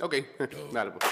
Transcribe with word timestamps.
Ok, 0.00 0.14
dale 0.72 0.90
pues. 0.92 1.04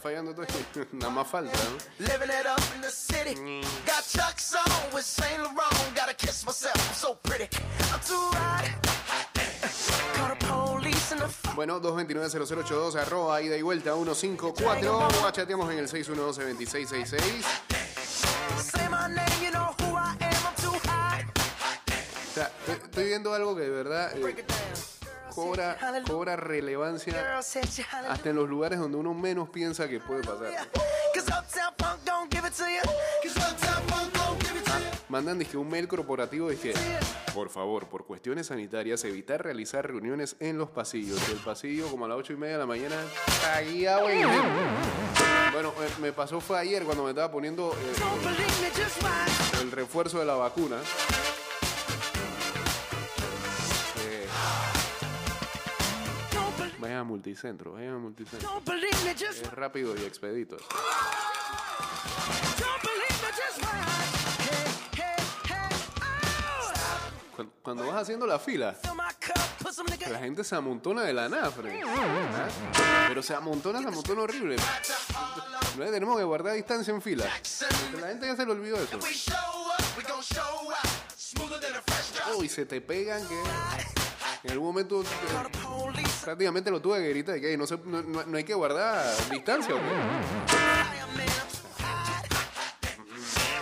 Fallando 0.00 0.34
todo. 0.34 0.46
Nada 0.92 1.10
más 1.10 1.28
falta, 1.28 1.52
¿no? 1.52 2.06
Living 2.06 2.30
it 2.30 2.46
up 2.46 2.60
in 2.74 2.80
the 2.80 2.90
city. 2.90 3.34
Got 3.86 4.04
Chuck's 4.08 4.54
on 4.54 4.94
with 4.94 5.04
Saint 5.04 5.38
Laurent. 5.38 5.94
Gotta 5.94 6.14
kiss 6.14 6.44
myself, 6.44 6.76
I'm 6.76 6.94
so 6.94 7.14
pretty. 7.22 7.48
I'm 7.92 8.00
too 8.00 8.16
hot. 8.36 8.90
Bueno, 11.54 11.80
229-0082, 11.80 12.96
arroba, 12.96 13.42
ida 13.42 13.56
y 13.56 13.62
vuelta, 13.62 13.92
154. 13.94 14.98
O 15.26 15.30
chateamos 15.30 15.70
en 15.72 15.78
el 15.78 15.88
612-2666. 15.88 17.44
say 18.58 18.88
my 18.88 19.08
name, 19.08 19.26
you 19.42 19.50
know 19.50 19.74
who 19.80 19.96
I 19.96 20.16
am. 20.20 20.46
I'm 20.46 20.54
too 20.56 20.78
hot. 20.88 21.24
O 22.30 22.34
sea, 22.34 22.50
estoy, 22.66 23.04
viendo 23.04 23.34
algo 23.34 23.54
que 23.56 23.62
de 23.62 23.70
verdad 23.70 24.16
eh. 24.16 24.44
Cobra, 25.34 25.76
cobra 26.06 26.36
relevancia 26.36 27.38
hasta 27.38 28.30
en 28.30 28.36
los 28.36 28.48
lugares 28.48 28.78
donde 28.78 28.96
uno 28.98 29.14
menos 29.14 29.48
piensa 29.48 29.88
que 29.88 30.00
puede 30.00 30.22
pasar. 30.22 30.50
You. 32.72 33.30
Mandan 35.10 35.40
dizque 35.40 35.56
un 35.56 35.68
mail 35.68 35.88
corporativo 35.88 36.50
dice 36.50 36.72
por 37.34 37.48
favor, 37.48 37.86
por 37.88 38.06
cuestiones 38.06 38.46
sanitarias, 38.46 39.04
evitar 39.04 39.42
realizar 39.42 39.86
reuniones 39.86 40.36
en 40.40 40.58
los 40.58 40.70
pasillos. 40.70 41.20
El 41.28 41.38
pasillo, 41.38 41.88
como 41.88 42.04
a 42.04 42.08
las 42.08 42.18
8 42.18 42.32
y 42.32 42.36
media 42.36 42.54
de 42.54 42.58
la 42.58 42.66
mañana, 42.66 42.96
gente. 44.08 44.28
Bueno, 45.52 45.72
eh, 45.80 45.88
me 46.00 46.12
pasó 46.12 46.40
fue 46.40 46.58
ayer 46.58 46.84
cuando 46.84 47.04
me 47.04 47.10
estaba 47.10 47.30
poniendo 47.30 47.72
eh, 47.72 49.60
el 49.60 49.70
refuerzo 49.72 50.18
de 50.20 50.26
la 50.26 50.34
vacuna. 50.34 50.76
A 57.00 57.04
multicentro, 57.04 57.72
vayan 57.72 57.94
a 57.94 57.98
multicentro. 57.98 58.62
just 59.18 59.42
Es 59.42 59.52
rápido 59.52 59.96
y 59.96 60.04
expedito. 60.04 60.56
Oh. 60.56 61.20
Cuando, 67.34 67.54
cuando 67.62 67.86
vas 67.86 68.02
haciendo 68.02 68.26
la 68.26 68.38
fila, 68.38 68.76
la 70.10 70.18
gente 70.18 70.44
se 70.44 70.54
amontona 70.54 71.02
de 71.02 71.12
la 71.12 71.28
nada. 71.28 71.52
¿Ah? 71.54 72.48
Pero 73.08 73.22
se 73.22 73.34
amontona, 73.34 73.80
se 73.80 73.88
amontona 73.88 74.22
horrible. 74.22 74.56
No 75.78 75.84
tenemos 75.86 76.18
que 76.18 76.24
guardar 76.24 76.54
distancia 76.54 76.92
en 76.92 77.00
fila. 77.00 77.24
La 78.00 78.08
gente 78.08 78.26
ya 78.26 78.36
se 78.36 78.44
le 78.44 78.52
olvidó 78.52 78.76
eso. 78.76 78.98
We 78.98 79.12
show 79.14 79.34
up, 79.34 79.96
we 79.96 80.02
gon' 80.02 80.22
show 80.22 80.42
out. 80.42 80.76
Smoother 81.16 81.60
than 81.60 81.76
a 81.76 81.82
fresh 81.82 82.12
drop. 82.12 82.36
Oh, 82.36 82.44
y 82.44 82.48
se 82.48 82.66
te 82.66 82.80
pegan 82.80 83.26
que 83.26 83.99
en 84.44 84.50
algún 84.52 84.66
momento 84.68 85.02
eh, 85.02 85.06
prácticamente 86.24 86.70
lo 86.70 86.80
tuve 86.80 86.98
que 87.00 87.08
gritar 87.10 87.36
y 87.36 87.40
que 87.40 87.50
"Ey, 87.50 87.56
no, 87.56 87.66
se- 87.66 87.78
no, 87.84 88.02
no- 88.02 88.36
hay 88.36 88.44
que 88.44 88.54
guardar 88.54 89.04
distancia. 89.30 89.74
¿o 89.74 89.78
qué?". 89.78 89.84
I 89.84 91.00
am 91.00 91.16
man, 91.16 91.26
I'm 91.28 91.48
too 91.50 91.68
hot. 91.78 92.26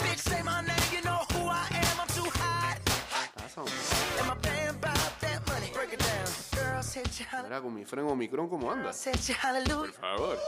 Bitch, 0.03 0.19
say 0.19 0.43
my 0.43 0.63
name, 0.63 0.77
you 0.93 1.01
know 1.03 1.21
who 1.35 1.49
I 1.51 1.67
am. 1.71 2.01
I'm 2.01 2.09
too 2.15 2.31
hot. 2.31 2.79
Pasa, 3.35 3.61
hombre. 3.61 3.75
And 4.21 4.27
my 4.29 4.35
band 4.41 4.81
bought 4.81 5.21
that 5.21 5.47
money. 5.49 5.71
Break 5.73 5.93
it 5.95 6.01
down. 6.01 6.27
Girl 6.55 6.83
said 6.83 7.07
you 7.19 7.25
hallelujah. 7.27 7.49
Mira 7.49 7.61
con 7.63 7.75
mi 7.75 7.85
freno 7.85 8.09
Omicron 8.11 8.49
cómo 8.49 8.71
anda. 8.71 8.93
Por 9.91 9.93
favor. 9.93 10.39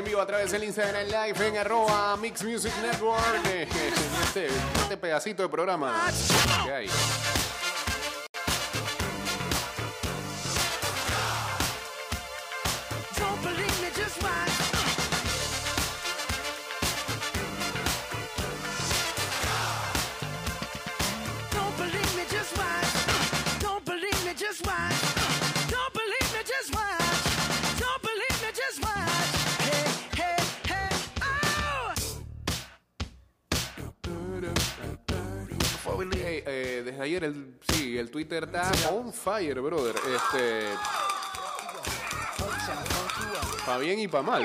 En 0.00 0.06
vivo 0.06 0.20
a 0.20 0.26
través 0.26 0.50
del 0.50 0.64
Instagram 0.64 1.06
Live 1.06 1.46
en 1.46 1.58
arroba 1.58 2.16
Mix 2.16 2.42
Music 2.42 2.72
Network. 2.82 3.46
eh, 3.46 3.68
este, 4.24 4.46
este 4.46 4.96
pedacito 4.96 5.42
de 5.42 5.48
programa. 5.48 6.10
Ayer 37.00 37.24
el, 37.24 37.58
sí, 37.72 37.98
el 37.98 38.10
Twitter 38.10 38.44
está 38.44 38.70
on 38.90 39.12
fire, 39.12 39.60
brother. 39.60 39.94
Este, 39.96 40.66
pa' 43.64 43.78
bien 43.78 43.98
y 43.98 44.08
pa' 44.08 44.22
mal. 44.22 44.44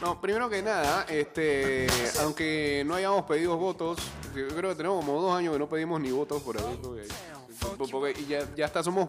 No, 0.00 0.20
primero 0.20 0.48
que 0.48 0.62
nada, 0.62 1.06
este, 1.08 1.86
aunque 2.20 2.84
no 2.86 2.94
hayamos 2.94 3.24
pedido 3.24 3.56
votos, 3.56 3.98
yo 4.34 4.48
creo 4.48 4.70
que 4.70 4.76
tenemos 4.76 5.04
como 5.04 5.20
dos 5.20 5.34
años 5.34 5.52
que 5.54 5.58
no 5.58 5.68
pedimos 5.68 6.00
ni 6.00 6.10
votos 6.10 6.42
por. 6.42 6.56
Porque, 6.56 7.90
porque 7.90 8.24
ya, 8.26 8.46
ya 8.54 8.66
hasta 8.66 8.82
somos 8.82 9.08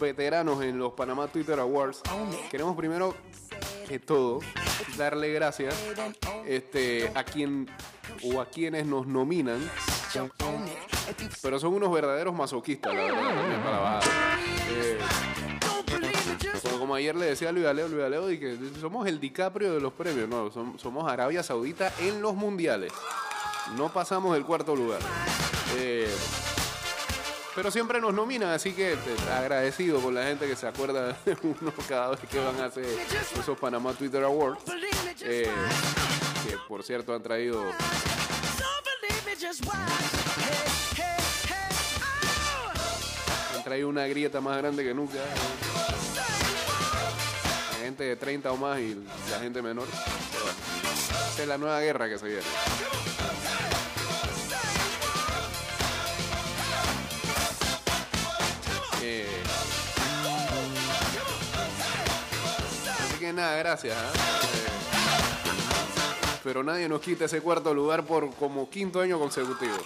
veteranos 0.00 0.62
en 0.62 0.78
los 0.78 0.92
Panamá 0.92 1.26
Twitter 1.28 1.58
Awards. 1.58 2.02
Queremos 2.50 2.76
primero 2.76 3.14
que 3.88 3.98
todo 3.98 4.40
darle 4.96 5.32
gracias 5.32 5.74
este, 6.46 7.10
a 7.14 7.24
quien 7.24 7.68
o 8.22 8.40
a 8.40 8.46
quienes 8.46 8.86
nos 8.86 9.06
nominan. 9.06 9.60
Pero 11.42 11.58
son 11.60 11.74
unos 11.74 11.92
verdaderos 11.92 12.34
masoquistas, 12.34 12.94
la 12.94 13.02
verdad. 13.02 14.00
Eh, 14.70 14.98
como, 16.78 16.94
ayer 16.94 17.14
le 17.14 17.26
decía 17.26 17.50
a 17.50 17.52
Luis 17.52 17.66
Aleo, 17.66 17.88
Luis 17.88 18.04
Aleo, 18.04 18.30
y 18.30 18.38
que 18.38 18.56
somos 18.80 19.06
el 19.06 19.20
DiCaprio 19.20 19.74
de 19.74 19.80
los 19.80 19.92
premios. 19.92 20.28
No, 20.28 20.50
som- 20.50 20.76
somos 20.78 21.10
Arabia 21.10 21.42
Saudita 21.42 21.92
en 22.00 22.20
los 22.20 22.34
mundiales. 22.34 22.92
No 23.76 23.88
pasamos 23.92 24.36
el 24.36 24.44
cuarto 24.44 24.74
lugar. 24.74 25.00
Eh, 25.78 26.12
pero 27.54 27.70
siempre 27.70 28.00
nos 28.00 28.12
nominan, 28.14 28.50
así 28.50 28.72
que 28.72 28.96
agradecido 29.32 30.00
con 30.00 30.14
la 30.14 30.24
gente 30.24 30.46
que 30.48 30.56
se 30.56 30.66
acuerda 30.66 31.16
de 31.24 31.36
uno 31.42 31.72
cada 31.88 32.10
vez 32.10 32.20
que 32.30 32.38
van 32.40 32.60
a 32.60 32.64
hacer 32.66 32.84
esos 33.38 33.58
Panamá 33.58 33.92
Twitter 33.92 34.22
Awards. 34.24 34.62
eh, 35.20 35.48
que 36.48 36.56
por 36.66 36.82
cierto 36.82 37.14
han 37.14 37.22
traído 37.22 37.62
Oh! 39.34 40.02
traído 43.64 43.88
una 43.88 44.06
grieta 44.06 44.42
más 44.42 44.58
grande 44.58 44.84
que 44.84 44.92
nunca. 44.92 45.14
La 47.70 47.78
gente 47.78 48.04
de 48.04 48.16
30 48.16 48.52
o 48.52 48.58
más 48.58 48.78
y 48.78 49.02
la 49.30 49.40
gente 49.40 49.62
menor. 49.62 49.88
Esa 51.32 51.42
es 51.42 51.48
la 51.48 51.56
nueva 51.56 51.80
guerra 51.80 52.10
que 52.10 52.18
se 52.18 52.26
viene. 52.26 52.42
Eh, 59.02 59.26
así 63.00 63.18
que 63.18 63.32
nada, 63.32 63.56
gracias. 63.56 63.96
¿ah? 63.96 64.12
Eh, 64.12 64.81
pero 66.42 66.62
nadie 66.62 66.88
nos 66.88 67.00
quita 67.00 67.26
ese 67.26 67.40
cuarto 67.40 67.72
lugar 67.74 68.04
por 68.04 68.34
como 68.34 68.68
quinto 68.68 69.00
año 69.00 69.18
consecutivo. 69.18 69.76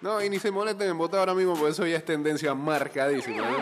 No, 0.00 0.22
y 0.22 0.28
ni 0.28 0.38
se 0.38 0.50
molesten 0.50 0.90
en 0.90 0.98
votar 0.98 1.20
ahora 1.20 1.34
mismo, 1.34 1.54
porque 1.54 1.70
eso 1.72 1.86
ya 1.86 1.96
es 1.96 2.04
tendencia 2.04 2.54
marcadísima. 2.54 3.38
¿no? 3.38 3.56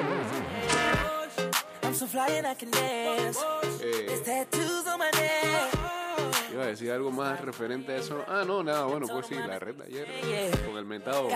I'm 1.82 1.94
so 1.94 2.06
fly 2.06 2.38
and 2.38 2.46
I 2.46 2.54
can 2.54 2.70
dance. 2.70 3.38
Eh, 3.80 4.06
There's 4.06 4.22
tattoos 4.22 4.86
on 4.86 4.98
my 4.98 5.10
neck 5.12 5.81
decir 6.66 6.90
algo 6.90 7.10
más 7.10 7.40
referente 7.40 7.92
a 7.92 7.96
eso. 7.96 8.24
Ah, 8.28 8.44
no, 8.46 8.62
nada, 8.62 8.84
bueno, 8.84 9.06
pues 9.06 9.26
sí, 9.26 9.34
la 9.34 9.58
red 9.58 9.80
ayer 9.82 10.06
con 10.66 10.76
el 10.76 10.84
mentado 10.84 11.28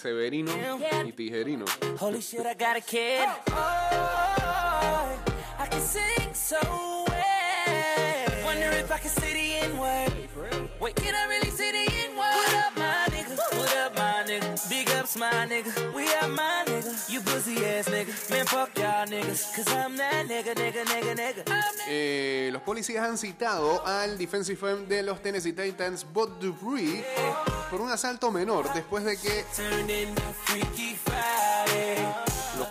Severino 0.00 0.52
y 1.04 1.12
Tijerino. 1.12 1.64
Holy 1.98 2.20
shit, 2.20 2.40
I 2.40 2.54
got 2.54 2.76
a 2.76 2.80
kid. 2.80 3.26
Oh, 3.50 3.54
oh, 3.54 5.18
I 5.58 5.66
can 5.68 5.80
sing 5.80 6.34
so 6.34 6.56
well. 7.08 8.44
Wonder 8.44 8.70
if 8.72 8.90
I 8.90 8.98
can 8.98 9.10
say 9.10 9.32
the 9.32 9.66
N-word. 9.66 10.12
Wait, 10.80 10.94
can 10.96 11.14
I 11.14 11.26
really? 11.28 11.45
Nigga? 15.06 15.14
Big 15.14 15.14
ups, 15.14 15.16
my 15.16 15.46
nigga. 15.46 15.94
We 15.94 16.08
are 16.14 16.28
my 16.28 16.64
nigga. 16.66 17.10
You 17.10 17.20
pussy 17.20 17.64
ass 17.64 17.88
nigga. 17.88 18.30
Man, 18.30 18.46
fuck 18.46 18.76
y'all 18.78 19.06
niggas. 19.06 19.54
Cause 19.54 19.68
I'm 19.68 19.96
that 19.96 20.26
nigga, 20.26 20.54
nigga, 20.54 20.84
nigga, 20.84 21.14
nigga. 21.14 21.42
I'm 21.46 21.76
that 21.76 21.88
Eh, 21.88 22.50
los 22.52 22.62
policías 22.62 23.04
han 23.04 23.16
citado 23.18 23.86
al 23.86 24.18
defensive 24.18 24.70
end 24.70 24.88
de 24.88 25.02
los 25.02 25.22
Tennessee 25.22 25.52
Titans, 25.52 26.04
Bud 26.12 26.30
Dupree, 26.40 27.04
por 27.70 27.80
un 27.80 27.90
asalto 27.90 28.30
menor 28.30 28.72
después 28.74 29.04
de 29.04 29.16
que 29.16 29.44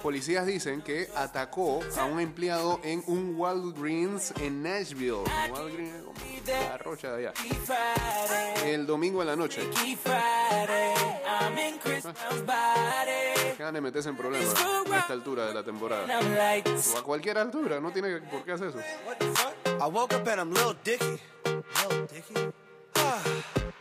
policías 0.06 0.46
dicen 0.46 0.84
que 0.84 1.10
atacó 1.16 1.80
a 1.98 2.06
un 2.06 2.20
empleado 2.20 2.80
en 2.84 3.04
un 3.08 3.36
Walgreens 3.36 4.36
en 4.40 4.62
Nashville. 4.62 5.24
Walgreens, 5.52 5.96
la 6.46 6.78
rocha 6.78 7.14
de 7.14 7.28
allá. 7.28 7.34
El 8.64 8.86
domingo 8.86 9.24
en 9.24 9.30
la 9.30 9.36
noche. 9.36 9.62
Freaky 9.62 9.96
Friday. 9.96 10.94
I'm 11.26 11.58
in 11.58 11.80
Chris 11.80 12.04
Brown's 12.04 12.46
body. 12.46 13.56
Que 13.58 13.64
van 13.64 13.76
a 13.78 13.82
meterse 13.82 14.10
en 14.10 14.16
problemas 14.16 14.54
a 14.92 15.00
esta 15.00 15.14
altura 15.14 15.48
de 15.48 15.56
la 15.56 15.64
temporada. 15.64 16.06
O 16.94 16.98
a 17.00 17.04
cualquier 17.04 17.40
altura, 17.40 17.80
no 17.80 17.92
tiene 17.92 18.22
por 18.30 18.44
qué 18.44 18.52
hacer 18.52 18.68
eso. 18.68 18.78
I 18.78 19.90
woke 19.90 20.14
up 20.14 20.28
and 20.28 20.40
I'm 20.40 20.54
Lil 20.54 20.76
Dicky. 20.84 21.20
Lil 21.46 22.08
Dicky? 22.14 22.54
Ah, 22.94 23.24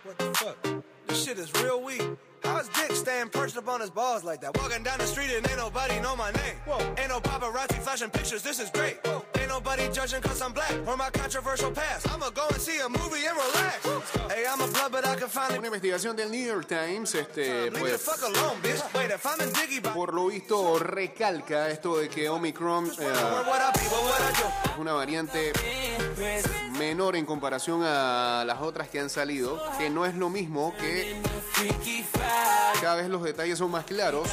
what 0.05 0.17
the 0.17 0.33
fuck? 0.39 0.85
This 1.07 1.23
shit 1.23 1.39
is 1.39 1.53
real 1.63 1.83
weak. 1.83 2.01
How 2.45 2.59
is 2.59 2.69
Dick 2.69 2.93
staying 2.93 3.29
perched 3.31 3.57
up 3.57 3.69
on 3.69 3.81
his 3.81 3.91
balls 3.91 4.25
like 4.25 4.41
that? 4.43 4.57
Walking 4.59 4.83
down 4.83 4.99
the 4.99 5.07
street 5.07 5.31
and 5.35 5.47
ain't 5.49 5.59
nobody 5.59 5.99
know 6.01 6.15
my 6.15 6.31
name. 6.33 6.57
Whoa. 6.67 6.79
Ain't 6.99 7.09
no 7.09 7.21
paparazzi 7.21 7.79
flashing 7.79 8.11
pictures, 8.11 8.43
this 8.43 8.61
is 8.61 8.71
great. 8.71 8.99
Whoa. 9.05 9.25
Ain't 9.45 9.53
nobody 9.53 9.91
judging 9.93 10.23
cause 10.23 10.41
I'm 10.41 10.55
black 10.55 10.73
or 10.87 10.97
my 10.97 11.11
controversial 11.11 11.71
past. 11.71 12.11
I'ma 12.11 12.31
go 12.31 12.47
and 12.49 12.59
see 12.59 12.81
a 12.81 12.89
movie 12.89 13.27
and 13.27 13.37
relax. 13.37 13.77
Hey, 14.33 14.45
I'm 14.51 14.59
a 14.59 14.67
blood, 14.69 14.91
but 14.91 15.07
I 15.07 15.17
can 15.17 15.29
finally. 15.29 15.59
Una 15.59 15.67
investigación 15.67 16.17
del 16.17 16.31
New 16.31 16.47
York 16.47 16.67
Times, 16.67 17.15
este, 17.15 17.71
pues, 17.73 18.09
por 19.93 20.15
lo 20.15 20.29
visto 20.29 20.79
recalca 20.79 21.69
esto 21.69 21.99
de 21.99 22.09
que 22.09 22.31
Omicron 22.31 22.91
eh, 22.99 23.13
es 23.13 24.79
una 24.79 24.95
variante 24.95 25.53
menor 26.79 27.15
en 27.15 27.27
comparación 27.27 27.83
a 27.85 28.45
las 28.47 28.63
otras 28.63 28.89
que 28.89 28.99
han 28.99 29.11
salido, 29.11 29.63
que 29.77 29.91
no 29.91 30.07
es 30.07 30.15
lo 30.15 30.31
mismo 30.31 30.75
que 30.79 31.21
cada 32.81 32.95
vez 32.95 33.11
los 33.11 33.23
detalles 33.23 33.59
son 33.59 33.71
más 33.71 33.85
claros. 33.85 34.27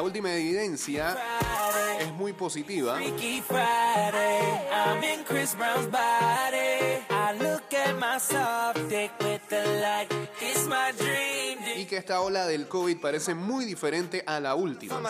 La 0.00 0.04
última 0.04 0.32
evidencia 0.32 1.14
es 2.00 2.10
muy 2.14 2.32
positiva. 2.32 2.98
Friday. 10.66 11.39
Y 11.80 11.86
que 11.86 11.96
esta 11.96 12.20
ola 12.20 12.46
del 12.46 12.68
COVID 12.68 12.98
parece 12.98 13.34
muy 13.34 13.64
diferente 13.64 14.22
a 14.26 14.38
la 14.38 14.54
última. 14.54 15.00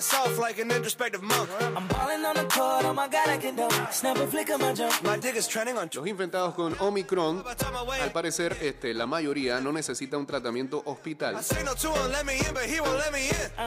Los 5.92 6.06
infectados 6.06 6.54
con 6.54 6.76
Omicron, 6.78 7.44
al 8.00 8.12
parecer, 8.12 8.56
este, 8.60 8.94
la 8.94 9.06
mayoría 9.06 9.60
no 9.60 9.72
necesita 9.72 10.16
un 10.16 10.26
tratamiento 10.26 10.80
hospital. 10.84 11.36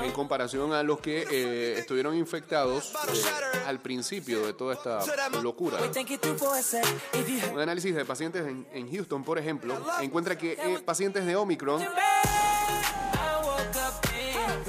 En 0.01 0.11
comparación 0.11 0.71
a 0.71 0.81
los 0.81 1.01
que 1.01 1.27
eh, 1.29 1.79
estuvieron 1.79 2.15
infectados 2.15 2.93
eh, 2.93 3.57
al 3.67 3.81
principio 3.81 4.45
de 4.45 4.53
toda 4.53 4.75
esta 4.75 4.99
locura. 5.41 5.77
Un 7.51 7.59
análisis 7.59 7.93
de 7.93 8.05
pacientes 8.05 8.47
en, 8.47 8.65
en 8.71 8.89
Houston, 8.89 9.25
por 9.25 9.37
ejemplo, 9.37 9.75
encuentra 9.99 10.37
que 10.37 10.53
eh, 10.53 10.79
pacientes 10.85 11.25
de 11.25 11.35
Omicron, 11.35 11.83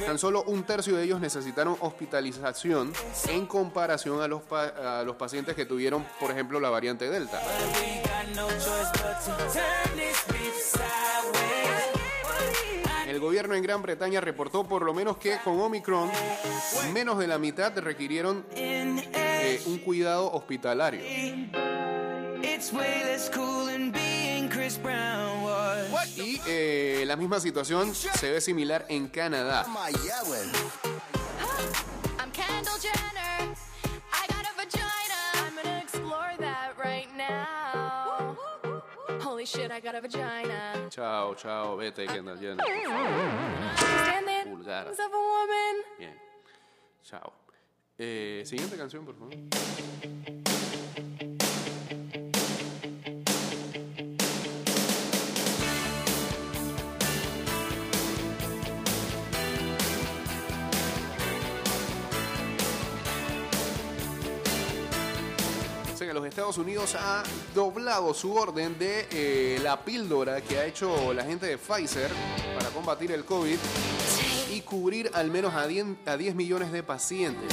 tan 0.04 0.18
solo 0.18 0.42
un 0.44 0.64
tercio 0.64 0.96
de 0.96 1.04
ellos 1.04 1.20
necesitaron 1.20 1.76
hospitalización 1.80 2.92
en 3.28 3.46
comparación 3.46 4.20
a 4.20 4.28
los, 4.28 4.42
los 5.04 5.16
pacientes 5.16 5.54
que 5.54 5.64
tuvieron, 5.64 6.04
por 6.20 6.30
ejemplo, 6.30 6.60
la 6.60 6.70
variante 6.70 7.08
Delta. 7.08 7.40
El 13.06 13.20
gobierno 13.20 13.54
en 13.54 13.62
Gran 13.62 13.80
Bretaña 13.80 14.20
reportó 14.20 14.64
por 14.64 14.82
lo 14.82 14.92
menos 14.92 15.18
que 15.18 15.38
con 15.44 15.60
Omicron 15.60 16.10
menos 16.92 17.18
de 17.18 17.26
la 17.26 17.38
mitad 17.38 17.76
requirieron 17.78 18.44
eh, 18.54 19.62
un 19.66 19.78
cuidado 19.78 20.32
hospitalario. 20.32 21.00
Y 26.16 26.40
eh, 26.46 27.05
la 27.06 27.16
misma 27.16 27.40
situación 27.40 27.94
se 27.94 28.31
ve 28.31 28.40
similar 28.40 28.87
en 28.88 29.08
Canadá. 29.08 29.64
Chao, 40.88 41.34
chao, 41.34 41.76
vete, 41.76 42.06
Kendall 42.06 42.38
Jenner. 42.38 42.64
Woman. 45.11 45.76
Bien. 45.99 46.19
Chao. 47.02 47.32
Eh, 47.99 48.43
siguiente 48.46 48.76
canción, 48.76 49.05
por 49.05 49.14
favor. 49.16 49.34
Estados 66.44 66.58
Unidos 66.58 66.94
ha 66.94 67.23
doblado 67.55 68.12
su 68.12 68.35
orden 68.35 68.79
de 68.79 69.08
eh, 69.11 69.58
la 69.62 69.82
píldora 69.82 70.43
que 70.43 70.58
ha 70.58 70.67
hecho 70.67 71.14
la 71.14 71.25
gente 71.25 71.46
de 71.46 71.56
Pfizer 71.56 72.11
para 72.55 72.69
combatir 72.69 73.12
el 73.12 73.25
COVID 73.25 73.56
y 74.52 74.61
cubrir 74.61 75.11
al 75.14 75.31
menos 75.31 75.55
a 75.55 75.67
10, 75.67 75.87
a 76.05 76.19
10 76.19 76.35
millones 76.35 76.70
de 76.70 76.82
pacientes. 76.82 77.50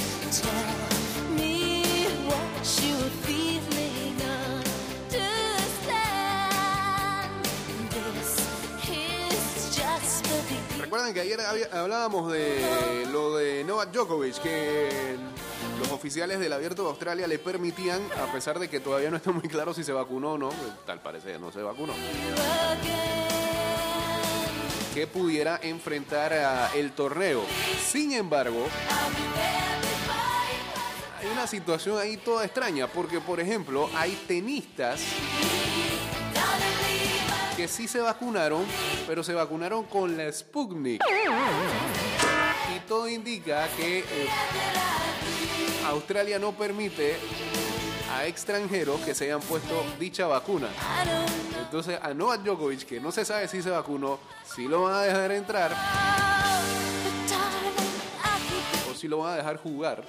Recuerden 10.82 11.13
que 11.13 11.22
ayer 11.22 11.39
hablábamos 11.72 12.30
de 12.34 13.08
lo 13.10 13.38
de 13.38 13.63
Novak 13.63 13.94
Djokovic, 13.94 14.42
que 14.42 15.15
los 15.82 15.92
oficiales 15.92 16.40
del 16.40 16.54
Abierto 16.54 16.84
de 16.84 16.90
Australia 16.90 17.28
le 17.28 17.40
permitían, 17.40 18.00
a 18.22 18.32
pesar 18.32 18.60
de 18.60 18.70
que 18.70 18.80
todavía 18.80 19.10
no 19.10 19.18
está 19.18 19.32
muy 19.32 19.50
claro 19.50 19.74
si 19.74 19.84
se 19.84 19.92
vacunó 19.92 20.34
o 20.34 20.38
no, 20.38 20.50
pues, 20.50 20.72
tal 20.86 21.02
parece 21.02 21.40
no 21.40 21.52
se 21.52 21.64
vacunó, 21.64 21.94
que 24.94 25.08
pudiera 25.08 25.60
enfrentar 25.64 26.34
a 26.34 26.72
el 26.76 26.92
torneo. 26.92 27.42
Sin 27.84 28.12
embargo, 28.12 28.68
hay 31.20 31.28
una 31.34 31.48
situación 31.48 31.98
ahí 31.98 32.18
toda 32.18 32.46
extraña, 32.46 32.86
porque 32.86 33.20
por 33.20 33.40
ejemplo, 33.40 33.90
hay 33.96 34.12
tenistas 34.28 35.02
que 37.58 37.68
sí 37.68 37.88
se 37.88 38.02
vacunaron, 38.02 38.64
pero 39.08 39.24
se 39.24 39.34
vacunaron 39.34 39.86
con 39.86 40.16
la 40.16 40.32
Sputnik. 40.32 41.02
Y 42.76 42.80
todo 42.88 43.08
indica 43.08 43.68
que 43.76 44.00
eh, 44.00 44.28
Australia 45.88 46.40
no 46.40 46.52
permite 46.52 47.18
a 48.14 48.26
extranjeros 48.26 49.00
que 49.02 49.16
se 49.16 49.26
hayan 49.26 49.42
puesto 49.42 49.84
dicha 50.00 50.28
vacuna. 50.28 50.70
Entonces 51.60 52.00
a 52.02 52.14
Novak 52.14 52.44
Djokovic, 52.44 52.86
que 52.86 53.00
no 53.00 53.12
se 53.12 53.26
sabe 53.26 53.48
si 53.48 53.62
se 53.62 53.70
vacunó, 53.70 54.20
si 54.44 54.68
lo 54.68 54.84
van 54.84 54.96
a 54.96 55.02
dejar 55.02 55.32
entrar 55.32 55.72
o 58.90 58.96
si 58.96 59.08
lo 59.08 59.20
van 59.20 59.34
a 59.34 59.36
dejar 59.38 59.58
jugar. 59.58 60.04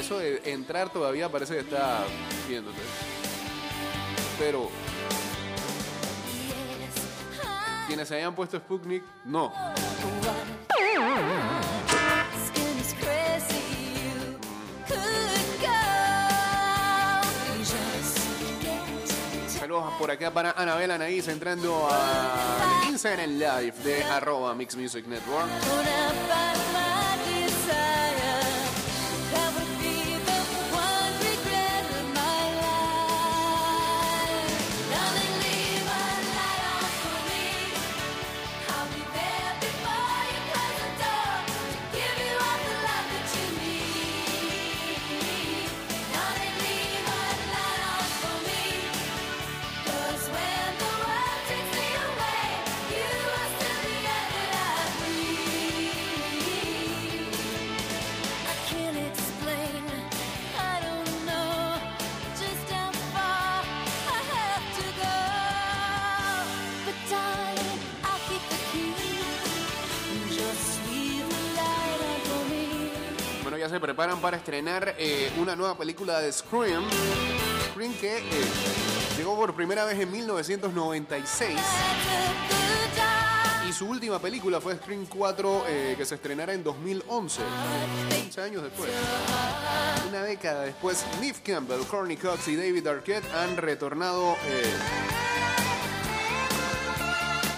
Eso 0.00 0.18
de 0.18 0.42
entrar 0.44 0.90
todavía 0.90 1.28
parece 1.28 1.54
que 1.54 1.60
está 1.60 2.04
viéndose. 2.48 2.80
Pero 4.38 4.70
quienes 7.86 8.08
se 8.08 8.16
hayan 8.16 8.34
puesto 8.34 8.56
Sputnik, 8.58 9.02
no. 9.24 9.52
Por 20.02 20.10
acá 20.10 20.32
para 20.32 20.50
Anabel 20.56 20.90
Anaís 20.90 21.28
entrando 21.28 21.88
al 21.88 22.90
Instagram 22.90 23.38
Live 23.38 23.84
de 23.84 24.02
arroba 24.02 24.52
Mix 24.52 24.74
Music 24.74 25.06
Network. 25.06 25.48
Preparan 73.82 74.20
para 74.20 74.36
estrenar 74.36 74.94
eh, 74.96 75.32
una 75.38 75.56
nueva 75.56 75.76
película 75.76 76.20
de 76.20 76.32
Scream. 76.32 76.84
Scream 77.72 77.92
que 77.94 78.18
eh, 78.18 78.22
llegó 79.18 79.34
por 79.34 79.56
primera 79.56 79.84
vez 79.84 79.98
en 79.98 80.12
1996 80.12 81.58
y 83.68 83.72
su 83.72 83.88
última 83.88 84.20
película 84.20 84.60
fue 84.60 84.76
Scream 84.76 85.06
4 85.06 85.64
eh, 85.66 85.94
que 85.98 86.06
se 86.06 86.14
estrenará 86.14 86.52
en 86.52 86.62
2011, 86.62 87.42
15 88.22 88.40
años 88.40 88.62
después. 88.62 88.88
Una 90.08 90.22
década 90.22 90.62
después, 90.62 91.04
Neve 91.20 91.40
Campbell, 91.44 91.80
Courtney 91.90 92.16
Cox 92.16 92.46
y 92.46 92.54
David 92.54 92.86
Arquette 92.86 93.28
han 93.34 93.56
retornado 93.56 94.36
eh, 94.46 94.74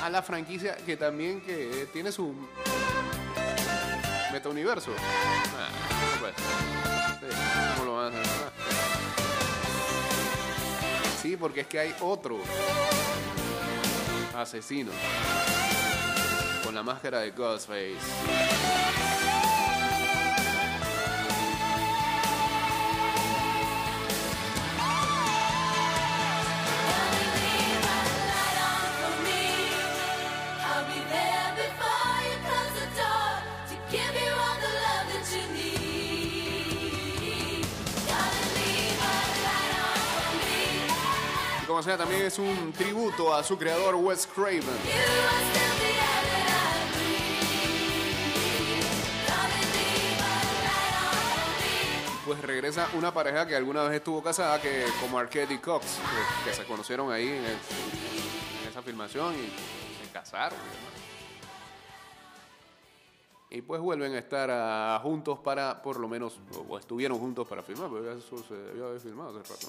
a 0.03 0.09
la 0.09 0.23
franquicia 0.23 0.75
que 0.87 0.97
también 0.97 1.43
que 1.43 1.87
tiene 1.93 2.11
su 2.11 2.35
metauniverso. 4.33 4.91
Ah. 5.59 5.84
Sí, 6.37 7.27
¿Cómo 7.77 7.85
lo 7.85 7.97
van 7.97 8.15
a 8.15 8.21
hacer? 8.21 8.53
Sí, 11.23 11.37
porque 11.37 11.61
es 11.61 11.67
que 11.67 11.79
hay 11.79 11.95
otro 12.01 12.39
asesino 14.37 14.93
con 16.65 16.75
la 16.75 16.83
máscara 16.83 17.21
de 17.21 17.31
Ghostface. 17.31 19.14
Como 41.75 41.83
sea, 41.83 41.99
también 41.99 42.23
es 42.23 42.39
un 42.39 42.73
tributo 42.73 43.35
a 43.35 43.43
su 43.43 43.59
creador 43.59 43.97
Wes 43.97 44.29
Craven. 44.29 44.63
Pues 52.25 52.41
regresa 52.43 52.89
una 52.97 53.13
pareja 53.13 53.45
que 53.45 53.57
alguna 53.57 53.83
vez 53.83 53.95
estuvo 53.95 54.23
casada, 54.23 54.63
que 54.63 54.85
como 55.01 55.19
Arquette 55.19 55.51
y 55.51 55.59
Cox, 55.59 55.99
que, 56.45 56.55
se 56.55 56.65
conocieron 56.65 57.11
ahí 57.11 57.27
en, 57.27 57.45
esa 58.71 58.81
filmación 58.81 59.35
y 59.35 59.49
se 60.01 60.13
casaron. 60.13 60.61
y 63.51 63.63
pues 63.63 63.81
vuelven 63.81 64.15
a 64.15 64.19
estar 64.21 64.49
ah, 64.53 65.01
juntos 65.03 65.41
para, 65.41 65.83
por 65.83 65.99
lo 65.99 66.07
menos, 66.07 66.39
o, 66.69 66.79
estuvieron 66.79 67.19
juntos 67.19 67.49
para 67.49 67.65
filmar, 67.65 67.91
pero 67.91 68.13
eso 68.13 68.39
se 68.47 68.55
debió 68.55 68.87
haber 68.87 69.01
filmado 69.01 69.37
hace 69.41 69.53
rato. 69.53 69.67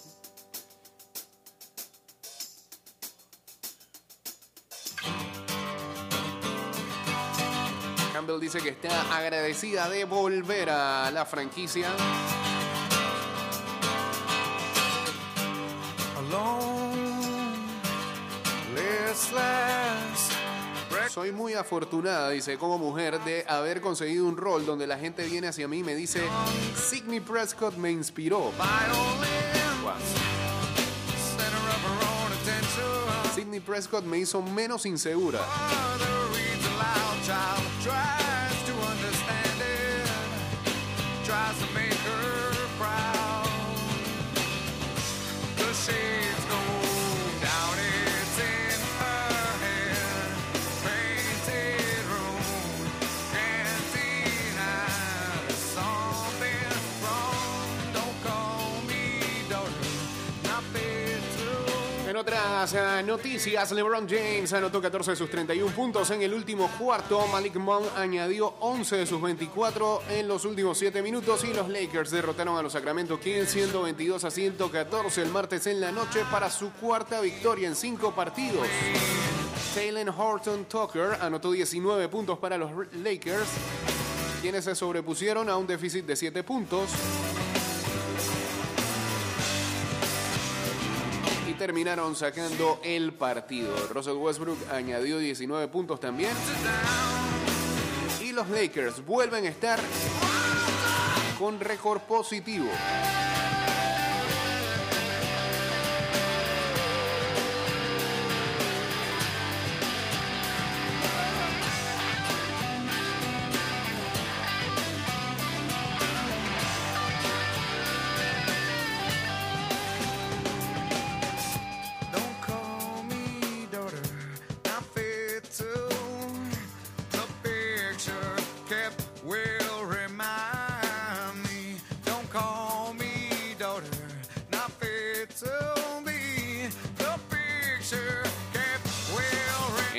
Dice 8.25 8.59
que 8.59 8.69
está 8.69 9.15
agradecida 9.15 9.87
de 9.87 10.03
volver 10.03 10.71
a 10.71 11.11
la 11.11 11.25
franquicia. 11.25 11.87
Soy 21.09 21.31
muy 21.31 21.53
afortunada, 21.53 22.31
dice, 22.31 22.57
como 22.57 22.79
mujer, 22.79 23.19
de 23.23 23.45
haber 23.47 23.79
conseguido 23.79 24.25
un 24.25 24.37
rol 24.37 24.65
donde 24.65 24.87
la 24.87 24.97
gente 24.97 25.23
viene 25.25 25.47
hacia 25.47 25.67
mí 25.67 25.79
y 25.79 25.83
me 25.83 25.93
dice, 25.93 26.23
Sidney 26.75 27.19
Prescott 27.19 27.75
me 27.77 27.91
inspiró. 27.91 28.51
Sidney 33.35 33.59
Prescott 33.59 34.03
me 34.03 34.17
hizo 34.17 34.41
menos 34.41 34.87
insegura. 34.87 35.39
Noticias, 63.05 63.71
LeBron 63.71 64.05
James 64.09 64.51
anotó 64.51 64.81
14 64.81 65.11
de 65.11 65.17
sus 65.17 65.29
31 65.29 65.73
puntos 65.73 66.09
en 66.11 66.21
el 66.23 66.33
último 66.33 66.69
cuarto. 66.77 67.25
Malik 67.27 67.55
Monk 67.55 67.85
añadió 67.95 68.47
11 68.59 68.97
de 68.97 69.05
sus 69.05 69.21
24 69.21 70.01
en 70.09 70.27
los 70.27 70.43
últimos 70.43 70.77
7 70.77 71.01
minutos 71.01 71.45
y 71.45 71.53
los 71.53 71.69
Lakers 71.69 72.11
derrotaron 72.11 72.57
a 72.57 72.61
los 72.61 72.73
Sacramento 72.73 73.17
Kings 73.17 73.49
122 73.49 74.25
a 74.25 74.31
114 74.31 75.21
el 75.21 75.29
martes 75.29 75.67
en 75.67 75.79
la 75.79 75.93
noche 75.93 76.23
para 76.29 76.49
su 76.49 76.71
cuarta 76.73 77.21
victoria 77.21 77.69
en 77.69 77.75
5 77.75 78.13
partidos. 78.13 78.67
Taylor 79.73 80.13
Horton 80.17 80.65
Tucker 80.65 81.17
anotó 81.21 81.51
19 81.51 82.09
puntos 82.09 82.37
para 82.39 82.57
los 82.57 82.71
Lakers, 82.93 83.47
quienes 84.41 84.65
se 84.65 84.75
sobrepusieron 84.75 85.47
a 85.47 85.55
un 85.55 85.65
déficit 85.65 86.05
de 86.05 86.17
7 86.17 86.43
puntos. 86.43 86.89
Terminaron 91.65 92.15
sacando 92.15 92.79
el 92.83 93.11
partido. 93.11 93.75
Russell 93.91 94.17
Westbrook 94.17 94.69
añadió 94.71 95.17
19 95.17 95.67
puntos 95.69 95.99
también. 95.99 96.29
Y 98.21 98.33
los 98.33 98.47
Lakers 98.49 99.03
vuelven 99.03 99.47
a 99.47 99.49
estar 99.49 99.79
con 101.39 101.59
récord 101.59 102.01
positivo. 102.01 102.67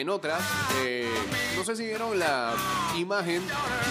En 0.06 0.10
otras, 0.10 0.40
eh, 0.84 1.10
no 1.56 1.64
sé 1.64 1.74
si 1.74 1.84
vieron 1.84 2.16
la 2.16 2.54
imagen 2.96 3.42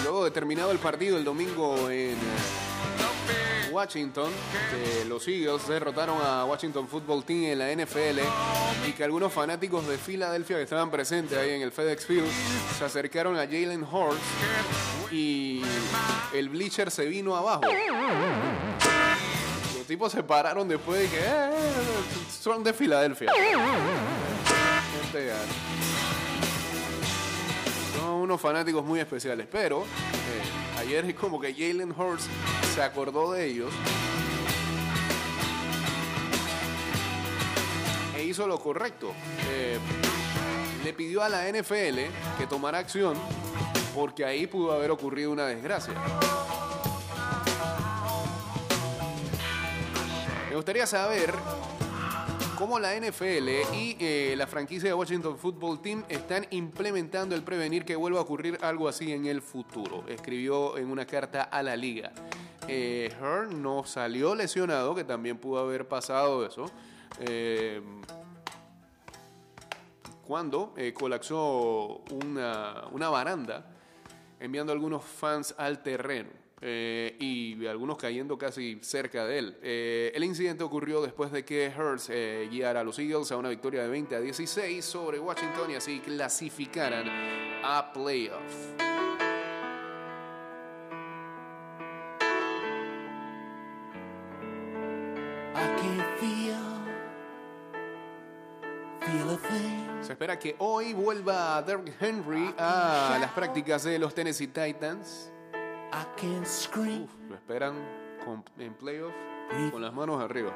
luego 0.02 0.24
de 0.24 0.30
terminado 0.30 0.70
el 0.70 0.78
partido 0.78 1.18
el 1.18 1.24
domingo 1.24 1.90
en 1.90 2.12
eh, 2.14 3.68
Washington, 3.70 4.30
que 4.70 5.04
los 5.04 5.28
Eagles 5.28 5.68
derrotaron 5.68 6.16
a 6.24 6.46
Washington 6.46 6.88
Football 6.88 7.22
Team 7.22 7.42
en 7.44 7.58
la 7.58 7.70
NFL 7.70 8.20
y 8.88 8.92
que 8.92 9.04
algunos 9.04 9.30
fanáticos 9.30 9.86
de 9.86 9.98
Filadelfia 9.98 10.56
que 10.56 10.62
estaban 10.62 10.90
presentes 10.90 11.36
ahí 11.36 11.50
en 11.50 11.60
el 11.60 11.70
FedEx 11.70 12.06
Field 12.06 12.30
se 12.78 12.84
acercaron 12.86 13.36
a 13.36 13.40
Jalen 13.40 13.84
Hurts 13.84 14.16
y 15.12 15.60
el 16.32 16.48
bleacher 16.48 16.90
se 16.90 17.04
vino 17.04 17.36
abajo. 17.36 17.60
Los 19.76 19.86
tipos 19.86 20.10
se 20.12 20.22
pararon 20.22 20.66
después 20.66 20.98
de 20.98 21.08
que 21.10 21.18
"Eh, 21.18 21.50
son 22.40 22.64
de 22.64 22.72
Filadelfia. 22.72 23.30
Unos 28.26 28.40
fanáticos 28.40 28.84
muy 28.84 28.98
especiales, 28.98 29.46
pero 29.48 29.82
eh, 29.82 30.80
ayer 30.80 31.14
como 31.14 31.40
que 31.40 31.54
Jalen 31.54 31.92
Hurts 31.92 32.26
se 32.74 32.82
acordó 32.82 33.30
de 33.30 33.46
ellos 33.46 33.72
e 38.16 38.24
hizo 38.24 38.48
lo 38.48 38.58
correcto. 38.58 39.12
Eh, 39.48 39.78
le 40.82 40.92
pidió 40.92 41.22
a 41.22 41.28
la 41.28 41.48
NFL 41.48 42.00
que 42.36 42.48
tomara 42.48 42.78
acción 42.78 43.16
porque 43.94 44.24
ahí 44.24 44.48
pudo 44.48 44.72
haber 44.72 44.90
ocurrido 44.90 45.30
una 45.30 45.46
desgracia. 45.46 45.94
Me 50.50 50.56
gustaría 50.56 50.88
saber 50.88 51.32
cómo 52.56 52.78
la 52.78 52.94
NFL 52.96 53.48
y 53.74 53.96
eh, 54.00 54.34
la 54.36 54.46
franquicia 54.46 54.88
de 54.88 54.94
Washington 54.94 55.38
Football 55.38 55.80
Team 55.82 56.04
están 56.08 56.46
implementando 56.50 57.34
el 57.34 57.42
prevenir 57.42 57.84
que 57.84 57.94
vuelva 57.96 58.18
a 58.20 58.22
ocurrir 58.22 58.58
algo 58.62 58.88
así 58.88 59.12
en 59.12 59.26
el 59.26 59.42
futuro, 59.42 60.04
escribió 60.08 60.78
en 60.78 60.90
una 60.90 61.06
carta 61.06 61.42
a 61.42 61.62
la 61.62 61.76
liga. 61.76 62.12
eh, 62.66 63.14
Hearn 63.20 63.62
no 63.62 63.84
salió 63.84 64.34
lesionado, 64.34 64.94
que 64.94 65.04
también 65.04 65.36
pudo 65.38 65.60
haber 65.60 65.86
pasado 65.86 66.46
eso. 66.46 66.70
eh, 67.20 67.82
cuando 70.26 70.74
eh, 70.76 70.92
colapsó 70.92 72.02
una, 72.10 72.84
una 72.90 73.08
baranda, 73.10 73.64
enviando 74.40 74.72
a 74.72 74.74
algunos 74.74 75.04
fans 75.04 75.54
al 75.56 75.82
terreno 75.82 76.45
eh, 76.62 77.16
y 77.20 77.66
algunos 77.66 77.98
cayendo 77.98 78.38
casi 78.38 78.78
cerca 78.82 79.26
de 79.26 79.38
él. 79.38 79.58
Eh, 79.62 80.12
el 80.14 80.24
incidente 80.24 80.64
ocurrió 80.64 81.02
después 81.02 81.30
de 81.30 81.44
que 81.44 81.70
Hurts 81.76 82.08
eh, 82.10 82.48
guiara 82.50 82.80
a 82.80 82.84
los 82.84 82.98
Eagles 82.98 83.30
a 83.30 83.36
una 83.36 83.50
victoria 83.50 83.82
de 83.82 83.88
20 83.88 84.16
a 84.16 84.20
16 84.20 84.84
sobre 84.84 85.18
Washington 85.18 85.70
y 85.70 85.74
así 85.74 86.00
clasificaran 86.00 87.06
a 87.62 87.92
playoff. 87.92 88.76
Se 100.00 100.12
espera 100.12 100.38
que 100.38 100.54
hoy 100.58 100.92
vuelva 100.92 101.60
Derrick 101.62 102.00
Henry 102.00 102.54
a 102.56 103.18
las 103.20 103.32
prácticas 103.32 103.82
de 103.84 103.98
los 103.98 104.14
Tennessee 104.14 104.46
Titans. 104.46 105.32
Scream. 106.44 107.06
Lo 107.28 107.34
esperan 107.34 107.74
con- 108.24 108.44
en 108.58 108.74
playoff 108.74 109.12
con 109.70 109.80
las 109.82 109.92
manos 109.94 110.20
arriba. 110.22 110.52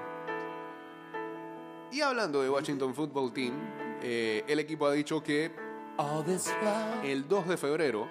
Y 1.92 2.00
hablando 2.02 2.42
de 2.42 2.50
Washington 2.50 2.94
Football 2.94 3.32
Team, 3.32 3.52
eh, 4.02 4.44
el 4.47 4.59
equipo 4.59 4.87
ha 4.87 4.92
dicho 4.92 5.23
que 5.23 5.50
el 7.04 7.26
2 7.28 7.49
de 7.49 7.56
febrero 7.56 8.06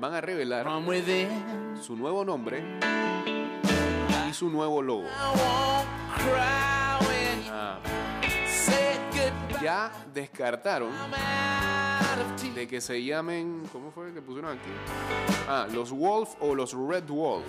van 0.00 0.14
a 0.14 0.20
revelar 0.20 0.66
su 1.80 1.96
nuevo 1.96 2.24
nombre 2.24 2.62
y 4.28 4.32
su 4.32 4.48
nuevo 4.50 4.82
logo. 4.82 5.06
Ya 9.62 9.92
descartaron 10.12 10.90
de 12.54 12.66
que 12.66 12.80
se 12.80 13.02
llamen, 13.02 13.62
¿cómo 13.72 13.92
fue 13.92 14.12
que 14.12 14.20
pusieron 14.20 14.58
aquí? 14.58 14.70
Ah, 15.48 15.66
los 15.72 15.92
Wolf 15.92 16.30
o 16.40 16.54
los 16.54 16.72
Red 16.72 17.04
Wolf. 17.08 17.46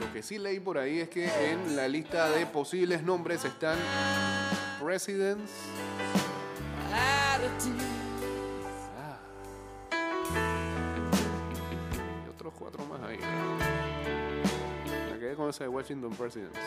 Lo 0.00 0.12
que 0.12 0.22
sí 0.22 0.38
leí 0.38 0.60
por 0.60 0.78
ahí 0.78 1.00
es 1.00 1.08
que 1.08 1.50
en 1.50 1.76
la 1.76 1.88
lista 1.88 2.30
de 2.30 2.46
posibles 2.46 3.02
nombres 3.02 3.44
están 3.44 3.78
Presidents, 4.82 5.50
tears. 6.88 7.70
y 12.26 12.28
otros 12.30 12.52
cuatro 12.58 12.84
más 12.86 13.00
ahí. 13.02 13.18
Me 15.12 15.18
quedé 15.18 15.34
con 15.34 15.50
ese 15.50 15.64
de 15.64 15.68
Washington 15.68 16.12
Presidents. 16.12 16.58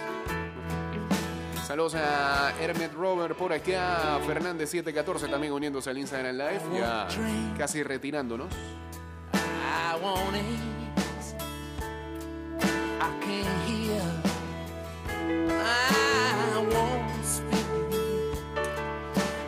Saludos 1.65 1.95
a 1.95 2.53
Hermet 2.59 2.93
Robert 2.93 3.37
por 3.37 3.53
acá, 3.53 4.19
Fernández 4.27 4.69
714 4.69 5.29
también 5.29 5.53
uniéndose 5.53 5.89
al 5.89 5.97
Instagram 5.97 6.35
Live, 6.35 6.61
ya 6.77 7.07
casi 7.57 7.81
retirándonos. 7.83 8.53
I 9.33 9.95
ease. 10.35 11.35
I 12.99 13.09
can't 13.21 13.47
hear. 13.65 14.01
I 15.49 16.57
won't 16.73 17.25
speak. 17.25 17.65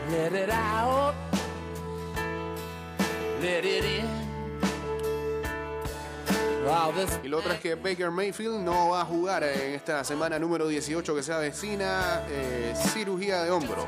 Let 0.09 0.33
it 0.33 0.49
out. 0.49 1.15
Let 3.41 3.65
it 3.65 3.83
in. 3.83 4.14
Y 7.23 7.27
lo 7.27 7.37
otro 7.37 7.53
es 7.53 7.59
que 7.59 7.75
Baker 7.75 8.09
Mayfield 8.09 8.59
no 8.59 8.89
va 8.89 9.01
a 9.01 9.05
jugar 9.05 9.43
en 9.43 9.75
esta 9.75 10.03
semana 10.03 10.39
número 10.39 10.67
18 10.67 11.15
que 11.15 11.21
se 11.21 11.31
avecina, 11.31 12.23
eh, 12.27 12.73
cirugía 12.91 13.43
de 13.43 13.51
hombro. 13.51 13.87